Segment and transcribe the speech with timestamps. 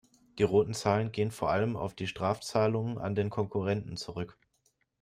[0.39, 4.35] Die roten Zahlen gehen vor allem auf die Strafzahlungen an den Konkurrenten zurück.